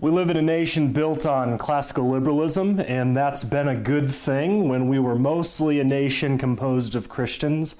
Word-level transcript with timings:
We 0.00 0.10
live 0.10 0.30
in 0.30 0.38
a 0.38 0.42
nation 0.42 0.92
built 0.92 1.26
on 1.26 1.58
classical 1.58 2.08
liberalism, 2.08 2.80
and 2.80 3.14
that's 3.14 3.44
been 3.44 3.68
a 3.68 3.76
good 3.76 4.10
thing 4.10 4.70
when 4.70 4.88
we 4.88 4.98
were 4.98 5.16
mostly 5.16 5.80
a 5.80 5.84
nation 5.84 6.38
composed 6.38 6.94
of 6.94 7.10
Christians. 7.10 7.76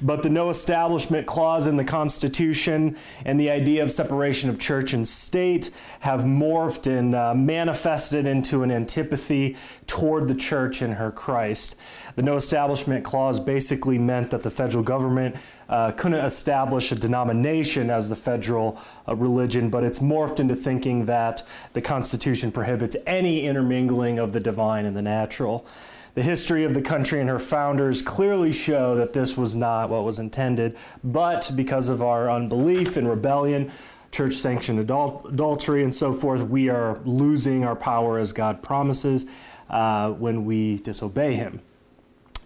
But 0.00 0.22
the 0.22 0.28
no 0.28 0.50
establishment 0.50 1.26
clause 1.26 1.66
in 1.66 1.76
the 1.76 1.84
Constitution 1.84 2.96
and 3.24 3.40
the 3.40 3.50
idea 3.50 3.82
of 3.82 3.90
separation 3.90 4.50
of 4.50 4.58
church 4.58 4.92
and 4.92 5.06
state 5.06 5.70
have 6.00 6.20
morphed 6.20 6.86
and 6.86 7.14
uh, 7.14 7.34
manifested 7.34 8.26
into 8.26 8.62
an 8.62 8.70
antipathy 8.70 9.56
toward 9.86 10.28
the 10.28 10.34
church 10.34 10.82
and 10.82 10.94
her 10.94 11.10
Christ. 11.10 11.76
The 12.16 12.22
no 12.22 12.36
establishment 12.36 13.04
clause 13.04 13.40
basically 13.40 13.98
meant 13.98 14.30
that 14.30 14.42
the 14.42 14.50
federal 14.50 14.84
government 14.84 15.36
uh, 15.68 15.92
couldn't 15.92 16.24
establish 16.24 16.92
a 16.92 16.94
denomination 16.94 17.90
as 17.90 18.08
the 18.08 18.16
federal 18.16 18.78
uh, 19.08 19.16
religion, 19.16 19.70
but 19.70 19.82
it's 19.82 19.98
morphed 19.98 20.40
into 20.40 20.54
thinking 20.54 21.06
that 21.06 21.42
the 21.72 21.82
Constitution 21.82 22.52
prohibits 22.52 22.96
any 23.06 23.46
intermingling 23.46 24.18
of 24.18 24.32
the 24.32 24.40
divine 24.40 24.84
and 24.84 24.96
the 24.96 25.02
natural. 25.02 25.66
The 26.16 26.22
history 26.22 26.64
of 26.64 26.72
the 26.72 26.80
country 26.80 27.20
and 27.20 27.28
her 27.28 27.38
founders 27.38 28.00
clearly 28.00 28.50
show 28.50 28.94
that 28.96 29.12
this 29.12 29.36
was 29.36 29.54
not 29.54 29.90
what 29.90 30.02
was 30.02 30.18
intended, 30.18 30.78
but 31.04 31.50
because 31.54 31.90
of 31.90 32.00
our 32.00 32.30
unbelief 32.30 32.96
and 32.96 33.06
rebellion, 33.06 33.70
church 34.12 34.32
sanctioned 34.32 34.78
adul- 34.78 35.30
adultery 35.30 35.84
and 35.84 35.94
so 35.94 36.14
forth, 36.14 36.40
we 36.40 36.70
are 36.70 36.98
losing 37.04 37.66
our 37.66 37.76
power 37.76 38.16
as 38.16 38.32
God 38.32 38.62
promises 38.62 39.26
uh, 39.68 40.10
when 40.12 40.46
we 40.46 40.78
disobey 40.78 41.34
Him. 41.34 41.60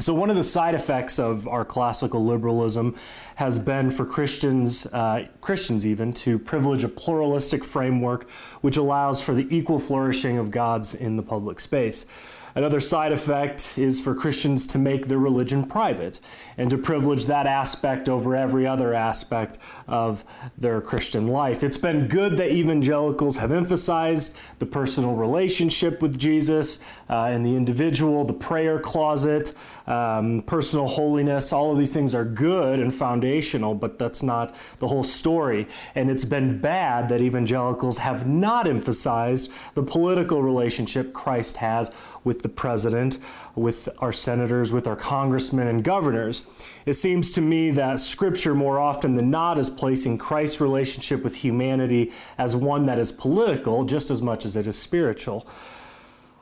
So, 0.01 0.15
one 0.15 0.31
of 0.31 0.37
the 0.37 0.43
side 0.43 0.75
effects 0.75 1.21
of 1.21 1.47
our 1.47 1.65
classical 1.65 2.25
liberalism 2.25 2.97
has 3.37 3.61
been 3.61 3.91
for 3.91 4.05
Christians, 4.05 4.87
uh, 4.87 5.29
Christians 5.43 5.87
even, 5.87 6.13
to 6.15 6.41
privilege 6.41 6.83
a 6.83 6.89
pluralistic 6.89 7.63
framework 7.65 8.29
which 8.63 8.79
allows 8.79 9.23
for 9.23 9.33
the 9.33 9.47
equal 9.55 9.79
flourishing 9.79 10.39
of 10.39 10.51
gods 10.51 10.95
in 10.95 11.17
the 11.17 11.23
public 11.23 11.61
space. 11.61 12.07
Another 12.55 12.81
side 12.81 13.13
effect 13.13 13.79
is 13.79 14.01
for 14.01 14.15
Christians 14.15 14.67
to 14.69 14.79
make 14.79 15.07
their 15.07 15.19
religion 15.19 15.65
private 15.65 16.21
and 16.59 16.69
to 16.71 16.79
privilege 16.79 17.27
that 17.27 17.47
aspect 17.47 18.09
over 18.09 18.35
every 18.35 18.67
other 18.67 18.93
aspect 18.93 19.59
of 19.87 20.25
their 20.59 20.81
Christian 20.81 21.27
life. 21.27 21.63
It's 21.63 21.79
been 21.79 22.09
good 22.09 22.37
that 22.39 22.51
evangelicals 22.51 23.37
have 23.37 23.53
emphasized 23.53 24.37
the 24.59 24.67
personal 24.67 25.15
relationship 25.15 26.03
with 26.03 26.19
Jesus 26.19 26.81
uh, 27.09 27.27
and 27.27 27.47
the 27.47 27.57
individual, 27.57 28.25
the 28.25 28.33
prayer 28.33 28.79
closet, 28.79 29.55
um, 29.87 30.43
personal 30.43 30.87
holiness. 30.87 31.53
All 31.53 31.73
of 31.73 31.79
these 31.79 31.95
things 31.95 32.15
are 32.15 32.25
good 32.25 32.81
and 32.81 32.93
foundational, 32.93 33.75
but 33.75 33.99
that's 33.99 34.23
not 34.23 34.57
the 34.79 34.89
whole 34.89 35.05
story. 35.05 35.67
And 35.95 36.11
it's 36.11 36.25
been 36.25 36.61
bad 36.61 37.09
that 37.11 37.23
evangelicals 37.23 37.99
have 37.99 38.27
not 38.27 38.67
emphasized 38.67 39.53
the 39.75 39.83
political 39.83 40.43
relationship 40.43 41.13
Christ 41.13 41.59
has 41.59 41.91
with 42.25 42.40
the 42.43 42.49
president, 42.49 43.19
with 43.55 43.89
our 43.99 44.13
senators, 44.13 44.73
with 44.73 44.87
our 44.87 44.97
congressmen 44.97 45.67
and 45.67 45.85
governors. 45.85 46.45
It 46.87 46.95
seems 46.95 47.33
to 47.33 47.41
me 47.41 47.71
that 47.71 48.01
Scripture, 48.01 48.55
more 48.55 48.79
often 48.79 49.15
than 49.15 49.31
not, 49.31 49.59
is 49.59 49.71
placing 49.71 50.19
Christ's 50.19 50.61
relationship 50.61 51.23
with 51.23 51.37
humanity 51.37 52.13
as 52.39 52.57
one 52.57 52.87
that 52.87 52.99
is 52.99 53.13
political 53.13 53.85
just 53.85 54.11
as 54.11 54.23
much 54.23 54.45
as 54.45 54.57
it 54.57 54.67
is 54.67 54.79
spiritual. 54.79 55.47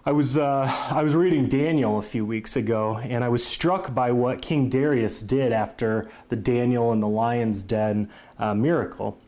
I 0.07 0.13
was, 0.13 0.39
uh, 0.39 0.65
I 0.91 1.03
was 1.03 1.15
reading 1.15 1.49
Daniel 1.49 1.99
a 1.99 2.03
few 2.03 2.25
weeks 2.25 2.57
ago, 2.57 2.97
and 2.97 3.23
I 3.23 3.29
was 3.29 3.45
struck 3.45 3.95
by 3.95 4.11
what 4.11 4.41
King 4.41 4.71
Darius 4.71 5.21
did 5.21 5.53
after 5.53 6.09
the 6.31 6.37
Daniel 6.37 6.93
and 6.93 7.03
the 7.03 7.09
lion's 7.09 7.63
den 7.63 8.09
uh, 8.39 8.55
miracle. 8.55 9.21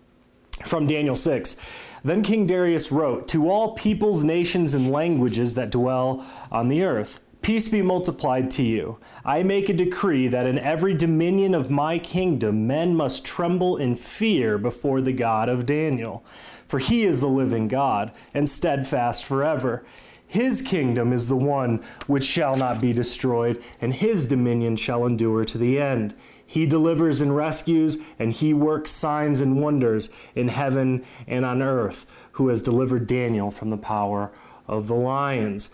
From 0.64 0.86
Daniel 0.86 1.16
6. 1.16 1.56
Then 2.02 2.22
King 2.22 2.46
Darius 2.46 2.90
wrote, 2.90 3.28
To 3.28 3.50
all 3.50 3.74
peoples, 3.74 4.24
nations, 4.24 4.74
and 4.74 4.90
languages 4.90 5.54
that 5.54 5.70
dwell 5.70 6.24
on 6.50 6.68
the 6.68 6.82
earth, 6.82 7.20
Peace 7.42 7.68
be 7.68 7.80
multiplied 7.80 8.50
to 8.52 8.62
you. 8.62 8.98
I 9.24 9.42
make 9.42 9.70
a 9.70 9.74
decree 9.74 10.28
that 10.28 10.46
in 10.46 10.58
every 10.58 10.92
dominion 10.92 11.54
of 11.54 11.70
my 11.70 11.98
kingdom 11.98 12.66
men 12.66 12.94
must 12.94 13.24
tremble 13.24 13.78
in 13.78 13.96
fear 13.96 14.58
before 14.58 15.00
the 15.00 15.12
God 15.12 15.48
of 15.48 15.64
Daniel. 15.64 16.22
For 16.66 16.78
he 16.78 17.04
is 17.04 17.22
the 17.22 17.28
living 17.28 17.66
God, 17.66 18.12
and 18.34 18.46
steadfast 18.46 19.24
forever. 19.24 19.84
His 20.30 20.62
kingdom 20.62 21.12
is 21.12 21.26
the 21.26 21.34
one 21.34 21.82
which 22.06 22.22
shall 22.22 22.56
not 22.56 22.80
be 22.80 22.92
destroyed, 22.92 23.60
and 23.80 23.92
his 23.92 24.26
dominion 24.26 24.76
shall 24.76 25.04
endure 25.04 25.44
to 25.44 25.58
the 25.58 25.80
end. 25.80 26.14
He 26.46 26.66
delivers 26.66 27.20
and 27.20 27.34
rescues, 27.34 27.98
and 28.16 28.30
he 28.30 28.54
works 28.54 28.92
signs 28.92 29.40
and 29.40 29.60
wonders 29.60 30.08
in 30.36 30.46
heaven 30.46 31.04
and 31.26 31.44
on 31.44 31.62
earth, 31.62 32.06
who 32.34 32.46
has 32.46 32.62
delivered 32.62 33.08
Daniel 33.08 33.50
from 33.50 33.70
the 33.70 33.76
power 33.76 34.30
of 34.68 34.86
the 34.86 34.94
lions. 34.94 35.68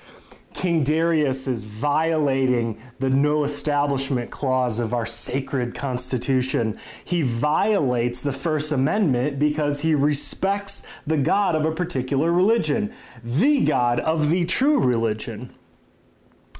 King 0.56 0.82
Darius 0.82 1.46
is 1.46 1.64
violating 1.64 2.80
the 2.98 3.10
no 3.10 3.44
establishment 3.44 4.30
clause 4.30 4.80
of 4.80 4.94
our 4.94 5.04
sacred 5.04 5.74
constitution. 5.74 6.78
He 7.04 7.20
violates 7.20 8.22
the 8.22 8.32
First 8.32 8.72
Amendment 8.72 9.38
because 9.38 9.82
he 9.82 9.94
respects 9.94 10.86
the 11.06 11.18
God 11.18 11.54
of 11.54 11.66
a 11.66 11.72
particular 11.72 12.32
religion, 12.32 12.94
the 13.22 13.64
God 13.64 14.00
of 14.00 14.30
the 14.30 14.46
true 14.46 14.80
religion. 14.80 15.54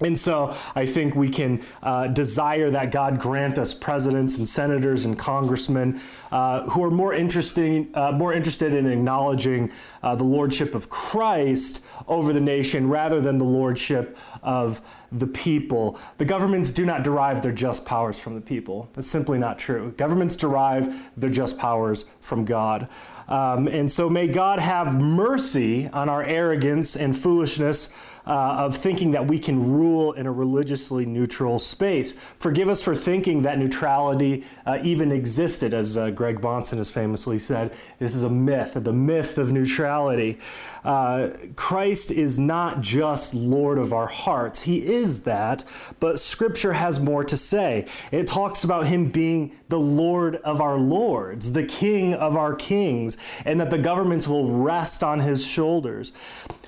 And 0.00 0.18
so 0.18 0.54
I 0.74 0.84
think 0.84 1.14
we 1.14 1.30
can 1.30 1.62
uh, 1.82 2.08
desire 2.08 2.70
that 2.70 2.90
God 2.90 3.18
grant 3.18 3.58
us 3.58 3.72
presidents 3.72 4.38
and 4.38 4.46
senators 4.46 5.06
and 5.06 5.18
congressmen 5.18 6.00
uh, 6.30 6.68
who 6.68 6.84
are 6.84 6.90
more 6.90 7.14
interesting, 7.14 7.88
uh, 7.94 8.12
more 8.12 8.34
interested 8.34 8.74
in 8.74 8.86
acknowledging 8.86 9.70
uh, 10.02 10.14
the 10.14 10.24
lordship 10.24 10.74
of 10.74 10.90
Christ 10.90 11.84
over 12.08 12.32
the 12.32 12.40
nation 12.40 12.88
rather 12.88 13.20
than 13.22 13.38
the 13.38 13.44
lordship 13.44 14.18
of 14.42 14.82
the 15.12 15.26
people. 15.26 15.98
The 16.18 16.24
governments 16.24 16.72
do 16.72 16.84
not 16.84 17.02
derive 17.02 17.40
their 17.40 17.52
just 17.52 17.86
powers 17.86 18.18
from 18.18 18.34
the 18.34 18.40
people. 18.40 18.90
That's 18.94 19.08
simply 19.08 19.38
not 19.38 19.58
true. 19.58 19.94
Governments 19.96 20.36
derive 20.36 21.10
their 21.16 21.30
just 21.30 21.58
powers 21.58 22.04
from 22.20 22.44
God. 22.44 22.88
Um, 23.28 23.66
and 23.66 23.90
so 23.90 24.08
may 24.08 24.28
God 24.28 24.58
have 24.58 25.00
mercy 25.00 25.88
on 25.88 26.08
our 26.08 26.22
arrogance 26.22 26.96
and 26.96 27.16
foolishness 27.16 27.88
uh, 28.26 28.56
of 28.58 28.76
thinking 28.76 29.12
that 29.12 29.26
we 29.26 29.38
can 29.38 29.72
rule 29.72 29.85
in 29.86 30.26
a 30.26 30.32
religiously 30.32 31.06
neutral 31.06 31.58
space. 31.58 32.12
Forgive 32.38 32.68
us 32.68 32.82
for 32.82 32.94
thinking 32.94 33.42
that 33.42 33.58
neutrality 33.58 34.44
uh, 34.64 34.78
even 34.82 35.12
existed, 35.12 35.72
as 35.72 35.96
uh, 35.96 36.10
Greg 36.10 36.40
Bahnsen 36.40 36.78
has 36.78 36.90
famously 36.90 37.38
said. 37.38 37.74
This 37.98 38.14
is 38.14 38.22
a 38.22 38.30
myth, 38.30 38.72
the 38.74 38.92
myth 38.92 39.38
of 39.38 39.52
neutrality. 39.52 40.38
Uh, 40.84 41.30
Christ 41.56 42.10
is 42.10 42.38
not 42.38 42.80
just 42.80 43.34
Lord 43.34 43.78
of 43.78 43.92
our 43.92 44.06
hearts, 44.06 44.62
He 44.62 44.78
is 44.78 45.24
that, 45.24 45.64
but 46.00 46.20
Scripture 46.20 46.72
has 46.72 47.00
more 47.00 47.24
to 47.24 47.36
say. 47.36 47.86
It 48.10 48.26
talks 48.26 48.64
about 48.64 48.86
Him 48.86 49.06
being 49.06 49.56
the 49.68 49.78
Lord 49.78 50.36
of 50.36 50.60
our 50.60 50.78
lords, 50.78 51.52
the 51.52 51.64
King 51.64 52.14
of 52.14 52.36
our 52.36 52.54
kings, 52.54 53.16
and 53.44 53.60
that 53.60 53.70
the 53.70 53.78
governments 53.78 54.28
will 54.28 54.50
rest 54.50 55.02
on 55.02 55.20
His 55.20 55.46
shoulders. 55.46 56.12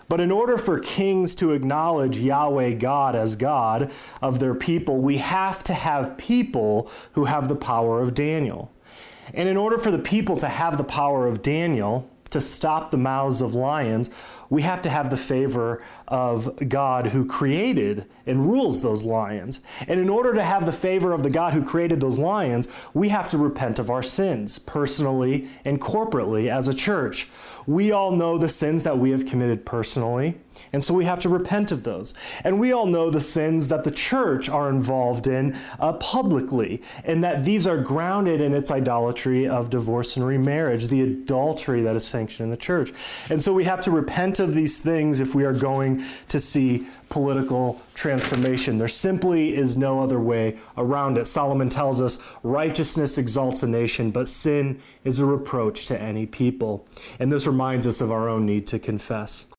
But 0.08 0.20
in 0.20 0.30
order 0.30 0.56
for 0.56 0.78
kings 0.78 1.34
to 1.36 1.52
acknowledge 1.52 2.18
Yahweh 2.18 2.72
God 2.74 3.14
as 3.14 3.36
God 3.36 3.92
of 4.22 4.40
their 4.40 4.54
people, 4.54 4.98
we 4.98 5.18
have 5.18 5.62
to 5.64 5.74
have 5.74 6.16
people 6.16 6.90
who 7.12 7.26
have 7.26 7.48
the 7.48 7.56
power 7.56 8.00
of 8.00 8.14
Daniel. 8.14 8.72
And 9.34 9.48
in 9.48 9.58
order 9.58 9.76
for 9.76 9.90
the 9.90 9.98
people 9.98 10.36
to 10.38 10.48
have 10.48 10.78
the 10.78 10.84
power 10.84 11.26
of 11.26 11.42
Daniel, 11.42 12.08
to 12.30 12.40
stop 12.40 12.90
the 12.90 12.96
mouths 12.96 13.40
of 13.40 13.54
lions, 13.54 14.10
we 14.50 14.62
have 14.62 14.82
to 14.82 14.90
have 14.90 15.10
the 15.10 15.16
favor 15.16 15.82
of 16.06 16.68
God 16.68 17.08
who 17.08 17.26
created 17.26 18.06
and 18.26 18.46
rules 18.46 18.82
those 18.82 19.04
lions. 19.04 19.60
And 19.86 20.00
in 20.00 20.08
order 20.08 20.34
to 20.34 20.42
have 20.42 20.64
the 20.64 20.72
favor 20.72 21.12
of 21.12 21.22
the 21.22 21.30
God 21.30 21.52
who 21.52 21.64
created 21.64 22.00
those 22.00 22.18
lions, 22.18 22.66
we 22.94 23.10
have 23.10 23.28
to 23.30 23.38
repent 23.38 23.78
of 23.78 23.90
our 23.90 24.02
sins, 24.02 24.58
personally 24.58 25.48
and 25.64 25.80
corporately 25.80 26.50
as 26.50 26.68
a 26.68 26.74
church. 26.74 27.28
We 27.66 27.92
all 27.92 28.12
know 28.12 28.38
the 28.38 28.48
sins 28.48 28.84
that 28.84 28.98
we 28.98 29.10
have 29.10 29.26
committed 29.26 29.66
personally, 29.66 30.38
and 30.72 30.82
so 30.82 30.94
we 30.94 31.04
have 31.04 31.20
to 31.20 31.28
repent 31.28 31.72
of 31.72 31.82
those. 31.82 32.14
And 32.44 32.60
we 32.60 32.72
all 32.72 32.86
know 32.86 33.10
the 33.10 33.20
sins 33.20 33.68
that 33.68 33.84
the 33.84 33.90
church 33.90 34.48
are 34.48 34.68
involved 34.68 35.26
in 35.26 35.56
uh, 35.78 35.94
publicly, 35.94 36.82
and 37.04 37.22
that 37.24 37.44
these 37.44 37.66
are 37.66 37.78
grounded 37.78 38.40
in 38.40 38.54
its 38.54 38.70
idolatry 38.70 39.48
of 39.48 39.70
divorce 39.70 40.16
and 40.16 40.26
remarriage, 40.26 40.88
the 40.88 41.02
adultery 41.02 41.82
that 41.82 41.96
is 41.96 42.06
sanctioned 42.06 42.46
in 42.46 42.50
the 42.50 42.56
church. 42.56 42.92
And 43.30 43.42
so 43.42 43.52
we 43.52 43.64
have 43.64 43.80
to 43.82 43.90
repent 43.90 44.40
of 44.40 44.54
these 44.54 44.78
things 44.78 45.20
if 45.20 45.34
we 45.34 45.44
are 45.44 45.52
going 45.52 46.04
to 46.28 46.40
see 46.40 46.86
political 47.08 47.80
transformation. 47.94 48.78
There 48.78 48.88
simply 48.88 49.56
is 49.56 49.76
no 49.76 50.00
other 50.00 50.20
way 50.20 50.56
around 50.76 51.18
it. 51.18 51.26
Solomon 51.26 51.68
tells 51.68 52.00
us 52.00 52.18
righteousness 52.42 53.18
exalts 53.18 53.62
a 53.62 53.68
nation, 53.68 54.10
but 54.10 54.28
sin 54.28 54.80
is 55.04 55.18
a 55.18 55.26
reproach 55.26 55.86
to 55.86 56.00
any 56.00 56.26
people. 56.26 56.86
And 57.18 57.32
this 57.32 57.46
reminds 57.46 57.86
us 57.86 58.00
of 58.00 58.12
our 58.12 58.28
own 58.28 58.46
need 58.46 58.66
to 58.68 58.78
confess. 58.78 59.46